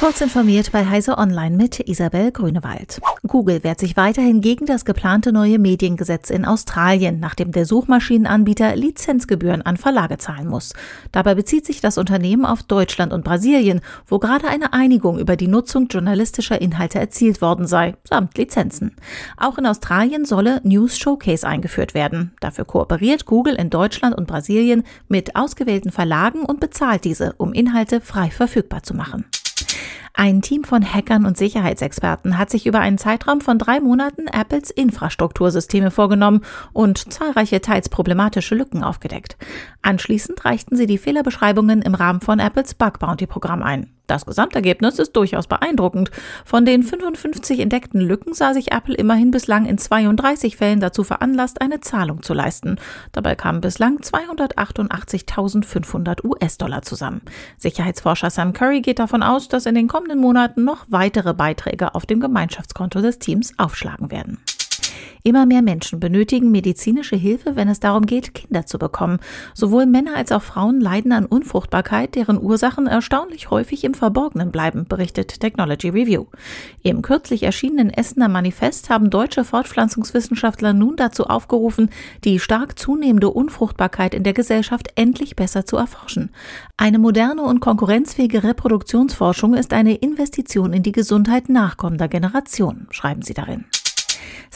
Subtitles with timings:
[0.00, 3.00] Kurz informiert bei Heise Online mit Isabel Grünewald.
[3.26, 9.62] Google wehrt sich weiterhin gegen das geplante neue Mediengesetz in Australien, nachdem der Suchmaschinenanbieter Lizenzgebühren
[9.62, 10.74] an Verlage zahlen muss.
[11.12, 15.48] Dabei bezieht sich das Unternehmen auf Deutschland und Brasilien, wo gerade eine Einigung über die
[15.48, 18.96] Nutzung journalistischer Inhalte erzielt worden sei, samt Lizenzen.
[19.36, 22.32] Auch in Australien solle News Showcase eingeführt werden.
[22.40, 28.00] Dafür kooperiert Google in Deutschland und Brasilien mit ausgewählten Verlagen und bezahlt diese, um Inhalte
[28.00, 29.24] frei verfügbar zu machen.
[30.16, 34.70] Ein Team von Hackern und Sicherheitsexperten hat sich über einen Zeitraum von drei Monaten Apples
[34.70, 36.42] Infrastruktursysteme vorgenommen
[36.72, 39.36] und zahlreiche teils problematische Lücken aufgedeckt.
[39.82, 43.90] Anschließend reichten sie die Fehlerbeschreibungen im Rahmen von Apples Bug Bounty Programm ein.
[44.06, 46.10] Das Gesamtergebnis ist durchaus beeindruckend.
[46.44, 51.62] Von den 55 entdeckten Lücken sah sich Apple immerhin bislang in 32 Fällen dazu veranlasst,
[51.62, 52.76] eine Zahlung zu leisten.
[53.12, 57.22] Dabei kamen bislang 288.500 US-Dollar zusammen.
[57.56, 62.04] Sicherheitsforscher Sam Curry geht davon aus, dass in den kommenden Monaten noch weitere Beiträge auf
[62.04, 64.36] dem Gemeinschaftskonto des Teams aufschlagen werden.
[65.26, 69.20] Immer mehr Menschen benötigen medizinische Hilfe, wenn es darum geht, Kinder zu bekommen.
[69.54, 74.84] Sowohl Männer als auch Frauen leiden an Unfruchtbarkeit, deren Ursachen erstaunlich häufig im Verborgenen bleiben,
[74.84, 76.26] berichtet Technology Review.
[76.82, 81.88] Im kürzlich erschienenen Essener Manifest haben deutsche Fortpflanzungswissenschaftler nun dazu aufgerufen,
[82.24, 86.32] die stark zunehmende Unfruchtbarkeit in der Gesellschaft endlich besser zu erforschen.
[86.76, 93.32] Eine moderne und konkurrenzfähige Reproduktionsforschung ist eine Investition in die Gesundheit nachkommender Generationen, schreiben sie
[93.32, 93.64] darin.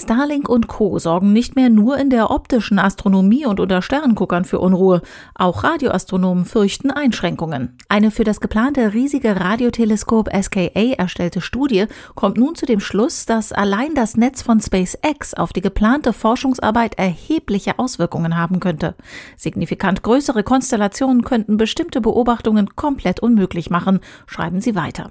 [0.00, 1.00] Starlink und Co.
[1.00, 5.02] sorgen nicht mehr nur in der optischen Astronomie und unter Sternguckern für Unruhe.
[5.34, 7.76] Auch Radioastronomen fürchten Einschränkungen.
[7.88, 13.50] Eine für das geplante riesige Radioteleskop SKA erstellte Studie kommt nun zu dem Schluss, dass
[13.50, 18.94] allein das Netz von SpaceX auf die geplante Forschungsarbeit erhebliche Auswirkungen haben könnte.
[19.36, 25.10] Signifikant größere Konstellationen könnten bestimmte Beobachtungen komplett unmöglich machen, schreiben sie weiter.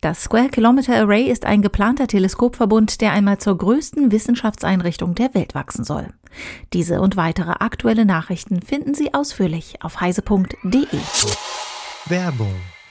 [0.00, 5.54] Das Square Kilometer Array ist ein geplanter Teleskopverbund, der einmal zur größten Wissenschaftseinrichtung der Welt
[5.54, 6.08] wachsen soll.
[6.72, 10.86] Diese und weitere aktuelle Nachrichten finden Sie ausführlich auf heise.de.
[12.06, 12.54] Werbung